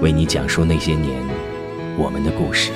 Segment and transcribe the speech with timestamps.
[0.00, 1.22] 为你讲述那些年
[1.96, 2.70] 我们的故事。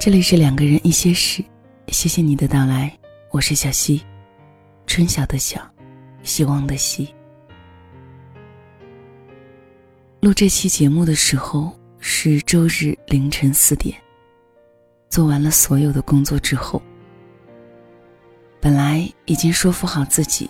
[0.00, 1.42] 这里是两个人一些事，
[1.88, 2.96] 谢谢你的到来，
[3.32, 4.00] 我是小溪，
[4.86, 5.60] 春晓的晓，
[6.22, 7.12] 希望的希。
[10.20, 13.92] 录这期节目的时候是周日凌晨四点，
[15.10, 16.80] 做完了所有的工作之后，
[18.60, 20.48] 本来已经说服好自己，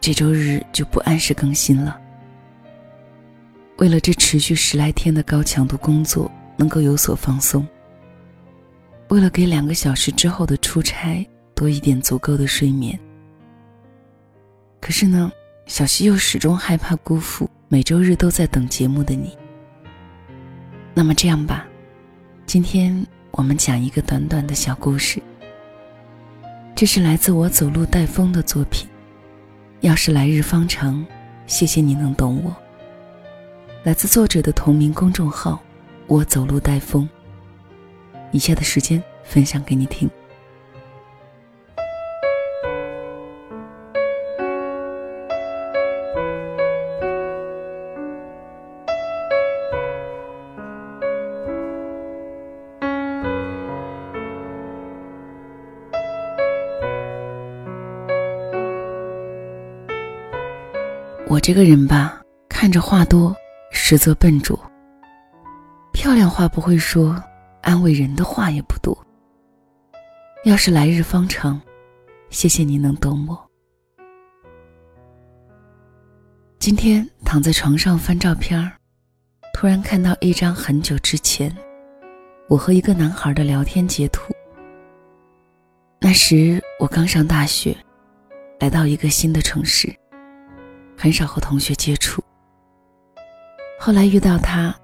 [0.00, 2.00] 这周日就不按时更新了。
[3.76, 7.64] 为了这持续十来天的高强度工作能够有所放松。
[9.08, 12.98] 为了给两个小时之后的出差多一点足够的睡眠，
[14.80, 15.32] 可是呢，
[15.66, 19.36] 小溪又始终害怕辜负每周日都在等节目的你。
[20.92, 21.66] 那么这样吧，
[22.44, 25.22] 今天我们讲一个短短的小故事。
[26.74, 28.86] 这是来自我走路带风的作品。
[29.80, 31.04] 要是来日方长，
[31.46, 32.54] 谢谢你能懂我。
[33.84, 35.60] 来自作者的同名公众号，
[36.06, 37.08] 我走路带风。
[38.30, 40.08] 以下的时间分享给你听。
[61.30, 63.36] 我这个人吧，看着话多，
[63.70, 64.58] 实则笨拙。
[65.92, 67.22] 漂亮话不会说。
[67.62, 68.96] 安慰人的话也不多。
[70.44, 71.60] 要是来日方长，
[72.30, 73.50] 谢谢你能懂我。
[76.58, 78.70] 今天躺在床上翻照片
[79.54, 81.54] 突然看到一张很久之前
[82.48, 84.32] 我和一个男孩的聊天截图。
[86.00, 87.76] 那时我刚上大学，
[88.60, 89.92] 来到一个新的城市，
[90.96, 92.22] 很少和同学接触。
[93.78, 94.74] 后来遇到他。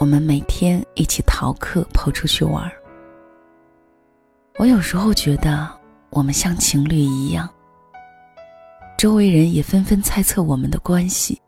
[0.00, 2.72] 我们每天一起逃课跑出去玩。
[4.56, 5.68] 我有时候觉得
[6.08, 7.46] 我们像情侣一样，
[8.96, 11.38] 周围人也纷纷猜测我们的关系。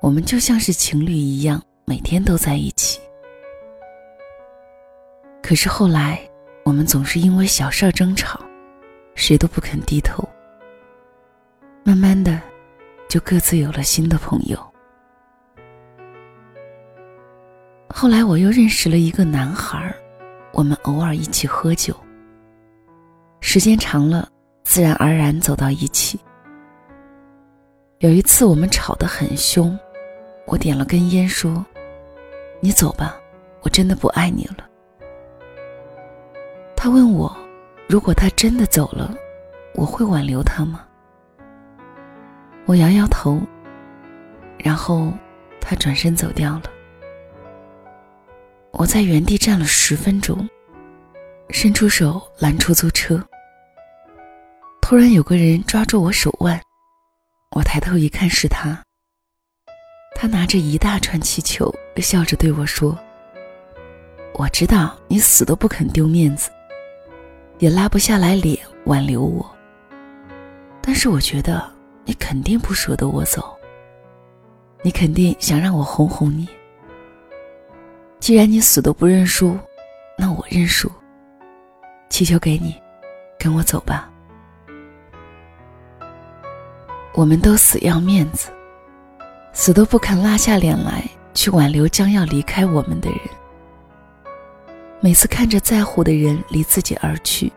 [0.00, 2.98] 我们就像是情侣一样，每天都在一起。
[5.42, 6.18] 可是后来，
[6.64, 8.40] 我们总是因为小事争吵，
[9.14, 10.26] 谁都不肯低头。
[11.84, 12.40] 慢慢的，
[13.06, 14.58] 就各自有了新的朋友。
[17.98, 19.90] 后来我又认识了一个男孩
[20.52, 21.96] 我们偶尔一起喝酒。
[23.40, 24.28] 时间长了，
[24.64, 26.20] 自然而然走到一起。
[28.00, 29.78] 有一次我们吵得很凶，
[30.46, 31.64] 我点了根烟说
[32.60, 33.16] ：“你走吧，
[33.62, 34.68] 我真的不爱你了。”
[36.76, 37.34] 他问我
[37.88, 39.16] ：“如果他真的走了，
[39.74, 40.84] 我会挽留他吗？”
[42.66, 43.40] 我摇摇头，
[44.58, 45.10] 然后
[45.62, 46.64] 他转身走掉了。
[48.78, 50.46] 我在原地站了十分钟，
[51.48, 53.22] 伸出手拦出租车。
[54.82, 56.60] 突然有个人抓住我手腕，
[57.52, 58.78] 我抬头一看是他。
[60.14, 62.96] 他拿着一大串气球，笑着对我说
[64.38, 66.50] ：“我知道你死都不肯丢面子，
[67.58, 69.50] 也拉不下来脸挽留我，
[70.82, 71.66] 但是我觉得
[72.04, 73.56] 你肯定不舍得我走，
[74.82, 76.46] 你肯定想让我哄哄你。
[78.26, 79.56] 既然你死都不认输，
[80.18, 80.90] 那我认输。
[82.08, 82.74] 气球给你，
[83.38, 84.10] 跟我走吧。
[87.14, 88.50] 我们都死要面子，
[89.52, 93.20] 死都不肯拉下脸来去挽留将要离开我们的人。
[94.98, 97.52] 每次看着在乎的人离自己而去，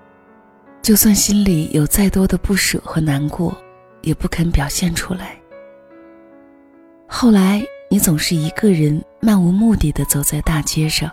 [0.83, 3.57] 就算心里有再多的不舍和难过，
[4.03, 5.35] 也不肯表现出来。
[7.07, 11.11] 后来，你总是一个人漫无目的的走在大街上，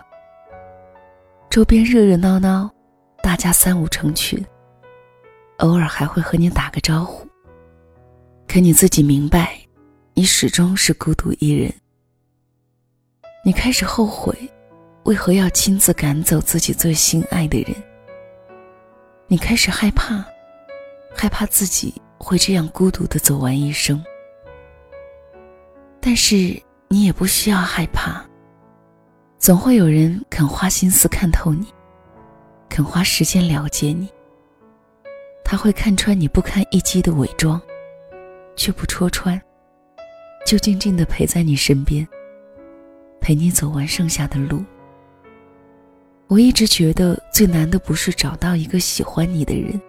[1.49, 2.69] 周边热热闹闹，
[3.23, 4.45] 大家三五成群，
[5.57, 7.27] 偶尔还会和你打个招呼。
[8.47, 9.59] 可你自己明白，
[10.13, 11.73] 你始终是孤独一人。
[13.43, 14.37] 你开始后悔，
[15.05, 17.73] 为何要亲自赶走自己最心爱的人？
[19.25, 20.23] 你开始害怕，
[21.15, 23.99] 害怕自己会这样孤独的走完一生。
[25.99, 28.23] 但是你也不需要害怕，
[29.37, 31.67] 总会有人肯花心思看透你，
[32.69, 34.09] 肯花时间了解你。
[35.43, 37.61] 他会看穿你不堪一击的伪装。
[38.59, 39.39] 却不戳穿，
[40.43, 42.05] 就静静的陪在你身边，
[43.21, 44.65] 陪你走完剩下的路。
[46.25, 49.79] 我一直觉得最难的不是找到一个喜欢你的人。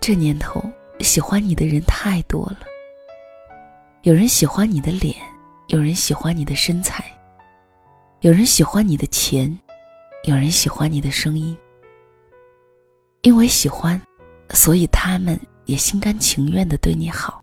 [0.00, 0.60] 这年头，
[0.98, 2.58] 喜欢你的人太多了。
[4.02, 5.14] 有人喜欢你的脸，
[5.68, 7.04] 有人喜欢你的身材，
[8.20, 9.58] 有人喜欢你的钱，
[10.24, 11.56] 有人喜欢你的声音。
[13.22, 14.00] 因为喜欢，
[14.50, 15.38] 所以他们。
[15.66, 17.40] 也心甘情愿的对你好。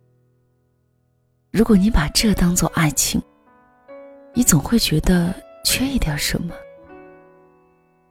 [1.52, 3.20] 如果你把这当做爱情，
[4.34, 5.34] 你总会觉得
[5.64, 6.54] 缺一点什么。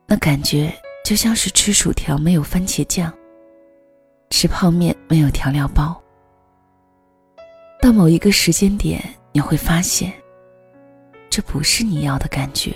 [0.07, 0.73] 那感觉
[1.05, 3.13] 就像是吃薯条没有番茄酱，
[4.31, 6.03] 吃泡面没有调料包。
[7.83, 8.99] 到某一个时间点，
[9.39, 10.13] 你会发现，
[11.31, 12.75] 这不是你要的感觉。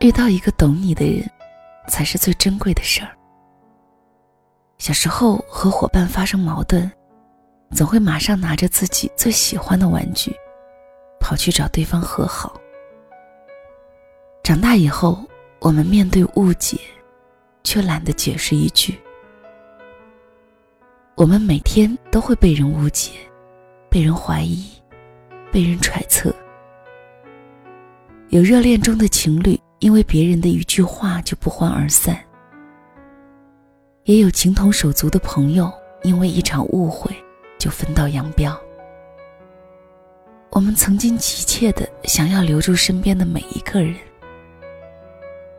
[0.00, 1.26] 遇到一个懂你的人，
[1.88, 3.16] 才是最珍贵的事儿。
[4.76, 6.92] 小时候和伙伴发生矛盾，
[7.70, 10.30] 总会马上拿着自己最喜欢的玩具，
[11.18, 12.60] 跑去找对方和好。
[14.42, 15.18] 长大以后，
[15.60, 16.78] 我们面对误解，
[17.64, 19.00] 却懒得解释一句。
[21.22, 23.12] 我们每天都会被人误解，
[23.88, 24.66] 被人怀疑，
[25.52, 26.34] 被人揣测。
[28.30, 32.18] 有热恋中的情侣，因为别人的一句话就不欢而散。
[34.02, 35.72] 也有情同手足的朋友，
[36.02, 37.14] 因为一场误会
[37.56, 38.60] 就分道扬镳。
[40.50, 43.94] 我们曾经急切的想要留住身边的每一个人，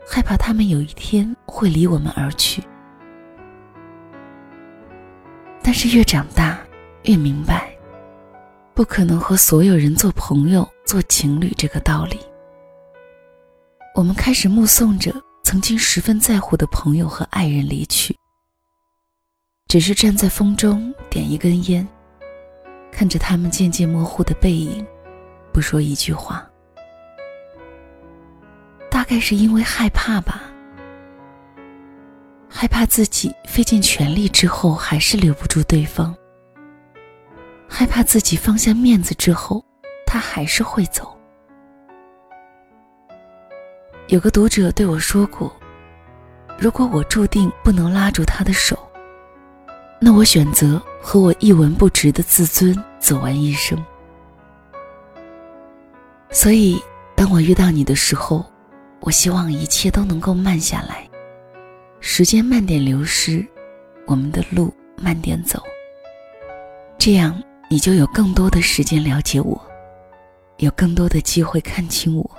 [0.06, 2.62] 害怕他们有一天会离我们而去。
[5.64, 6.60] 但是越长大，
[7.04, 7.74] 越明白，
[8.74, 12.20] 不可能和所有人做朋友、做情侣这个道理。
[13.96, 15.14] 我们开始目送着
[15.44, 18.16] 曾经十分在乎的朋友和爱人离去。
[19.68, 21.88] 只是站在风中点一根烟，
[22.92, 24.86] 看着他们渐渐模糊的背影，
[25.52, 26.48] 不说一句话。
[28.92, 30.53] 大概是因为害怕吧，
[32.56, 36.16] 害怕自己费尽全力之后还是留不住对方，
[37.68, 39.66] 害怕自己放下面子之后，
[40.06, 41.18] 他还是会走。
[44.08, 45.52] 有个读者对我说过
[46.60, 48.78] ：“如果我注定不能拉住他的手。”
[50.00, 53.84] 那我选择和我一文不值的自尊走完一生。
[56.30, 56.80] 所以，
[57.16, 58.46] 当我遇到你的时候，
[59.00, 61.10] 我希望一切都能够慢下来，
[62.06, 63.44] 时间慢点流失，
[64.06, 65.64] 我们的路慢点走。
[67.00, 69.60] 这样，你就有更多的时间了解我，
[70.58, 72.32] 有更多的机会看清我。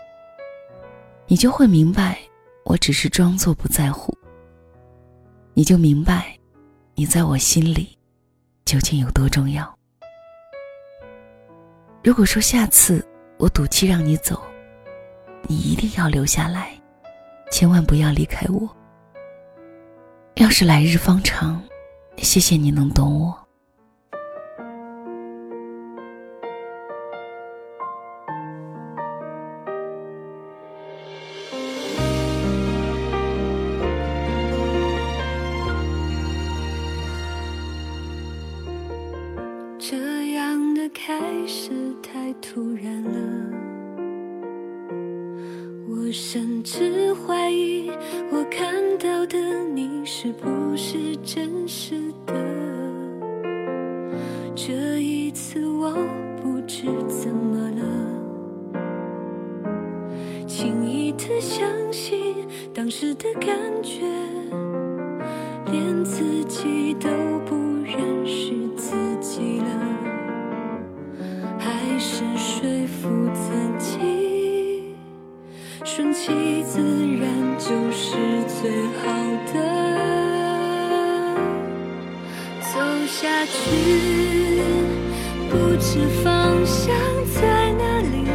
[1.27, 2.19] 你就会明白，
[2.67, 4.15] 我只是装作不在乎。
[5.55, 6.37] 你就明白。
[6.95, 7.99] 你在我心里
[8.67, 9.75] 究竟有多重要？
[12.05, 13.05] 如果说下次
[13.39, 14.41] 我赌气让你走，
[15.49, 16.79] 你一定要留下来，
[17.51, 18.69] 千万不要离开我。
[20.37, 21.63] 要是来日方长，
[22.17, 23.35] 谢谢你能懂我。
[39.79, 41.15] 这样的开
[41.47, 43.64] 始太突然了，
[46.17, 47.91] 甚至怀疑
[48.31, 49.37] 我看到的
[49.75, 52.33] 你是不是真实的？
[54.55, 55.93] 这一次我
[56.41, 57.83] 不知怎么了
[60.47, 63.53] 轻易的相信当时的感
[63.83, 64.03] 觉
[65.73, 67.09] 连自己都
[85.95, 86.93] 这方向
[87.41, 88.27] 在哪里，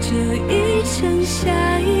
[0.00, 0.14] 这
[0.46, 1.99] 一程下一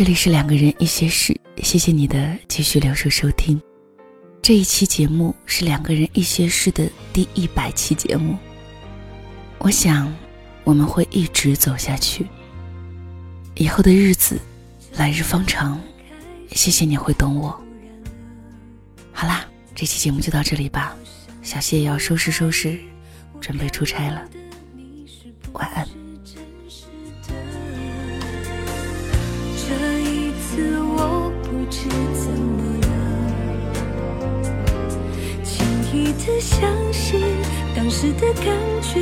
[0.00, 3.60] 这里是两个人一些事，谢谢你的继续留守收听。
[4.40, 8.34] 这一期节目是两个人一些事的第一百期节目。
[9.58, 10.10] 我想，
[10.64, 12.26] 我们会一直走下去。
[13.56, 14.40] 以后的日子，
[14.94, 15.78] 来日方长。
[16.52, 17.62] 谢谢你会懂我。
[19.12, 20.96] 好啦，这期节目就到这里吧。
[21.42, 22.80] 小谢也要收拾收拾，
[23.38, 24.26] 准备出差了。
[25.52, 25.86] 晚安。
[30.50, 32.88] 次我不知怎么了，
[35.44, 37.20] 轻易的相信
[37.76, 38.46] 当时的感
[38.82, 38.98] 觉，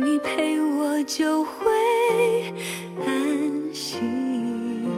[0.00, 2.54] 有你陪我，就会
[3.04, 4.88] 安心。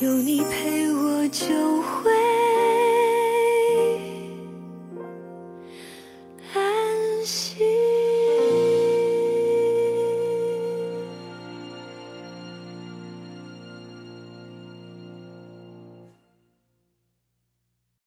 [0.00, 2.15] 有你陪我，就会。